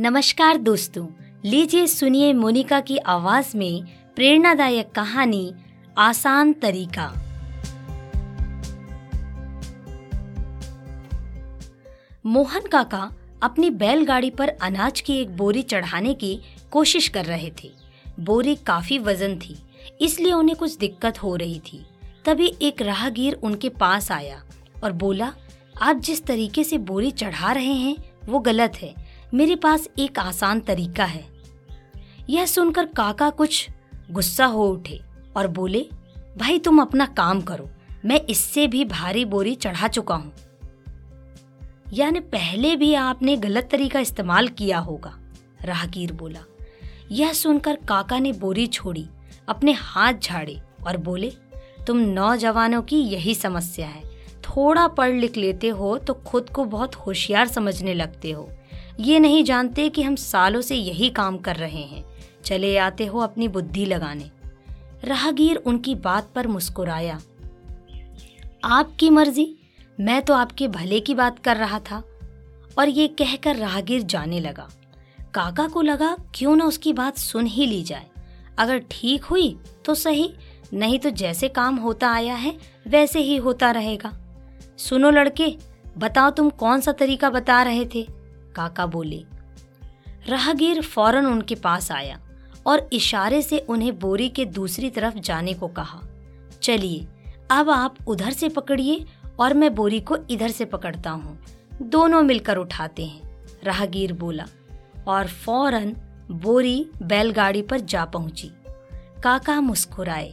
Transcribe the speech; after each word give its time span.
नमस्कार 0.00 0.56
दोस्तों, 0.56 1.06
लीजिए 1.44 1.86
सुनिए 1.86 2.32
मोनिका 2.32 2.80
की 2.80 2.96
आवाज़ 2.96 3.56
में 3.56 3.84
प्रेरणादायक 4.16 4.90
कहानी, 4.92 5.52
आसान 5.98 6.52
तरीका। 6.52 7.06
मोहन 12.26 12.68
काका 12.68 13.10
अपनी 13.42 13.70
बैलगाड़ी 13.70 14.30
पर 14.30 14.48
अनाज 14.48 15.00
की 15.00 15.20
एक 15.22 15.36
बोरी 15.36 15.62
चढ़ाने 15.62 16.14
की 16.14 16.34
कोशिश 16.70 17.08
कर 17.08 17.24
रहे 17.24 17.50
थे। 17.62 17.70
बोरी 18.20 18.54
काफ़ी 18.56 18.98
वज़न 18.98 19.36
थी, 19.38 19.56
इसलिए 20.00 20.32
उन्हें 20.32 20.56
कुछ 20.56 20.76
दिक्कत 20.76 21.22
हो 21.22 21.34
रही 21.36 21.60
थी। 21.72 21.84
तभी 22.24 22.52
एक 22.62 22.82
राहगीर 22.82 23.34
उनके 23.34 23.68
पास 23.68 24.10
आया 24.12 24.42
और 24.84 24.92
बोला, 24.94 25.32
आप 25.82 25.96
जिस 25.96 26.24
तरीके 26.24 26.64
से 26.64 26.78
बोरी 26.78 27.10
चढ़ा 27.10 27.52
रहे 27.52 27.74
हैं, 27.74 27.96
वो 28.26 28.38
गलत 28.38 28.82
है। 28.82 28.99
मेरे 29.32 29.54
पास 29.56 29.86
एक 29.98 30.18
आसान 30.18 30.60
तरीका 30.60 31.04
है। 31.04 31.24
यह 32.30 32.46
सुनकर 32.46 32.86
काका 32.86 33.28
कुछ 33.30 33.68
गुस्सा 34.10 34.46
हो 34.46 34.66
उठे 34.66 35.00
और 35.36 35.46
बोले, 35.48 35.86
भाई, 36.38 36.58
तुम 36.58 36.80
अपना 36.82 37.06
काम 37.06 37.40
करो, 37.40 37.68
मैं 38.04 38.20
इससे 38.20 38.66
भी 38.66 38.84
भारी 38.84 39.24
बोरी 39.24 39.54
चढ़ा 39.54 39.88
चुका 39.88 40.14
हूँ। 40.14 40.32
यानी 41.92 42.20
पहले 42.20 42.74
भी 42.76 42.92
आपने 42.94 43.36
गलत 43.36 43.68
तरीका 43.70 44.00
इस्तेमाल 44.00 44.48
किया 44.48 44.78
होगा, 44.78 45.14
राहगीर 45.62 46.12
बोला। 46.12 46.44
यह 47.10 47.32
सुनकर 47.32 47.78
काका 47.88 48.18
ने 48.18 48.32
बोरी 48.32 48.66
छोड़ी, 48.66 49.06
अपने 49.48 49.72
हाथ 49.72 50.14
झाड़े 50.14 50.60
और 50.86 50.96
बोले, 50.98 51.32
तुम 51.86 51.98
नौजवानों 51.98 52.82
की 52.82 53.00
यही 53.02 53.34
समस्या 53.34 53.86
है। 53.86 54.08
थोड़ा 54.44 54.86
पढ़ 54.88 55.10
लिख 55.10 55.36
लेते 55.36 55.68
हो 55.68 55.96
तो 55.98 56.14
खुद 56.26 56.50
को 56.50 56.64
बहुत 56.66 56.94
होशियार 56.96 57.48
समझने 57.48 57.94
लगते 57.94 58.30
हो। 58.30 58.48
ये 59.00 59.18
नहीं 59.18 59.44
जानते 59.44 59.88
कि 59.88 60.02
हम 60.02 60.14
सालों 60.14 60.60
से 60.60 60.76
यही 60.76 61.10
काम 61.10 61.38
कर 61.38 61.56
रहे 61.56 61.82
हैं। 61.82 62.04
चले 62.44 62.78
आते 62.78 63.06
हो 63.06 63.18
अपनी 63.18 63.48
बुद्धि 63.48 63.84
लगाने। 63.84 64.30
राहगीर 65.04 65.56
उनकी 65.56 65.94
बात 65.94 66.30
पर 66.34 66.46
मुस्कुराया। 66.46 67.20
आपकी 68.64 69.10
मर्ज़ी, 69.10 69.56
मैं 70.00 70.22
तो 70.22 70.34
आपके 70.34 70.68
भले 70.68 71.00
की 71.00 71.14
बात 71.14 71.38
कर 71.38 71.56
रहा 71.56 71.80
था। 71.80 72.04
और 72.78 72.88
ये 72.88 73.08
कहकर 73.08 73.56
राहगीर 73.56 74.02
जाने 74.02 74.40
लगा। 74.40 74.70
काका 75.34 75.68
को 75.68 75.82
लगा, 75.82 76.16
क्यों 76.34 76.56
ना 76.56 76.64
उसकी 76.64 76.92
बात 76.92 77.18
सुन 77.18 77.46
ही 77.46 77.66
ली 77.66 77.82
जाए। 77.82 78.06
अगर 78.58 78.78
ठीक 78.90 79.24
हुई 79.24 79.58
तो 79.84 79.94
सही, 79.94 80.34
नहीं 80.72 80.98
तो 80.98 81.10
जैसे 81.10 81.48
काम 81.48 81.76
होता 81.76 82.10
आया 82.10 82.34
है, 82.34 82.58
वैसे 82.88 83.20
ही 83.20 83.36
होता 83.36 83.70
रहेगा। 83.70 84.12
सुनो 84.76 85.10
लड़के, 85.10 85.56
बताओ 85.98 86.30
तुम 86.30 86.50
कौन 86.50 86.80
सा 86.80 86.92
तरीका 86.92 87.30
बता 87.30 87.62
रहे 87.62 87.84
थे? 87.94 88.19
काका 88.56 88.86
बोले, 88.86 89.22
राहगीर 90.28 90.80
फ़ौरन 90.82 91.26
उनके 91.26 91.54
पास 91.54 91.90
आया 91.92 92.18
और 92.66 92.88
इशारे 92.92 93.40
से 93.42 93.58
उन्हें 93.58 93.98
बोरी 93.98 94.28
के 94.28 94.44
दूसरी 94.44 94.90
तरफ़ 94.90 95.18
जाने 95.18 95.54
को 95.54 95.68
कहा, 95.68 96.00
चलिए, 96.62 97.06
अब 97.50 97.70
आप 97.70 97.96
उधर 98.06 98.32
से 98.32 98.48
पकड़िए 98.48 99.04
और 99.40 99.54
मैं 99.54 99.74
बोरी 99.74 100.00
को 100.00 100.16
इधर 100.30 100.50
से 100.50 100.64
पकड़ता 100.64 101.10
हूँ। 101.10 101.38
दोनों 101.82 102.22
मिलकर 102.22 102.56
उठाते 102.56 103.06
हैं, 103.06 103.30
राहगीर 103.64 104.12
बोला 104.12 104.46
और 105.08 105.26
फ़ौरन 105.26 105.96
बोरी 106.32 106.90
बैलगाड़ी 107.02 107.62
पर 107.62 107.80
जा 107.80 108.04
पहुँची। 108.04 108.50
काका 109.22 109.60
मुस्कुराए, 109.60 110.32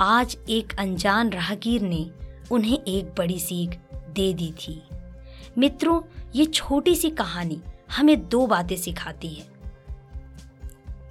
आज 0.00 0.36
एक 0.48 0.78
अनजान 0.78 1.30
राहगीर 1.30 1.82
ने 1.82 2.08
उन्हें 2.50 2.78
एक 2.78 3.14
बड़ी 3.18 3.38
सीख 3.38 3.78
दे 4.10 4.32
दी 4.32 4.52
थी। 4.58 4.80
मित्रों, 5.58 6.00
ये 6.34 6.44
छोटी 6.44 6.94
सी 6.94 7.10
कहानी 7.10 7.60
हमें 7.96 8.28
दो 8.28 8.46
बातें 8.46 8.76
सिखाती 8.76 9.28
है। 9.28 9.46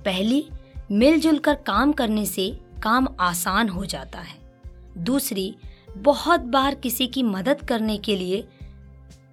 पहली 0.05 0.43
मिलजुल 0.91 1.37
कर 1.39 1.55
काम 1.67 1.91
करने 1.91 2.25
से 2.25 2.49
काम 2.83 3.07
आसान 3.19 3.69
हो 3.69 3.85
जाता 3.85 4.19
है। 4.19 4.37
दूसरी, 4.97 5.55
बहुत 5.97 6.42
बार 6.42 6.75
किसी 6.75 7.08
की 7.08 7.23
मदद 7.23 7.61
करने 7.61 7.97
के 7.97 8.15
लिए 8.15 8.47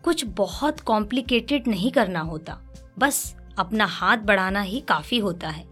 कुछ 0.04 0.24
बहुत 0.26 0.80
कॉम्प्लिकेटेड 0.80 1.68
नहीं 1.68 1.90
करना 1.90 2.20
होता। 2.20 2.58
बस 2.98 3.34
अपना 3.58 3.86
हाथ 3.86 4.18
बढ़ाना 4.18 4.60
ही 4.60 4.80
काफ़ी 4.80 5.18
होता 5.18 5.48
है। 5.48 5.64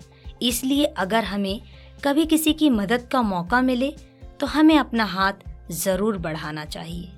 इसलिए 0.42 0.84
अगर 0.84 1.24
हमें 1.24 1.60
कभी 2.04 2.26
किसी 2.26 2.52
की 2.52 2.70
मदद 2.70 3.08
का 3.12 3.22
मौका 3.22 3.60
मिले 3.62 3.90
तो 4.40 4.46
हमें 4.46 4.76
अपना 4.78 5.04
हाथ 5.04 5.32
ज़रूर 5.70 6.18
बढ़ाना 6.18 6.64
चाहिए। 6.64 7.10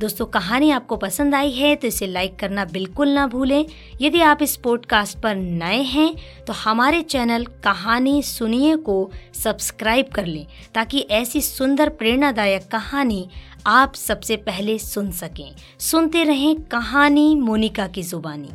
दोस्तों, 0.00 0.24
कहानी 0.26 0.70
आपको 0.70 0.96
पसंद 0.96 1.34
आई 1.34 1.50
है 1.52 1.74
तो 1.76 1.86
इसे 1.88 2.06
लाइक 2.06 2.38
करना 2.38 2.64
बिल्कुल 2.64 3.08
ना 3.08 3.26
भूलें। 3.26 3.64
यदि 4.00 4.20
आप 4.20 4.42
इस 4.42 4.56
पॉडकास्ट 4.56 5.18
पर 5.18 5.34
नए 5.36 5.80
हैं 5.82 6.14
तो 6.46 6.52
हमारे 6.52 7.02
चैनल 7.02 7.44
कहानी 7.64 8.22
सुनिए 8.22 8.76
को 8.76 9.10
सब्सक्राइब 9.44 10.08
कर 10.14 10.26
लें 10.26 10.46
ताकि 10.74 11.00
ऐसी 11.10 11.40
सुंदर 11.40 11.88
प्रेरणादायक 11.88 12.68
कहानी 12.68 13.28
आप 13.66 13.94
सबसे 13.94 14.36
पहले 14.36 14.78
सुन 14.78 15.10
सकें। 15.12 15.50
सुनते 15.80 16.24
रहें 16.24 16.54
कहानी 16.62 17.34
मोनिका 17.34 17.86
की 17.86 18.02
जुबानी। 18.02 18.50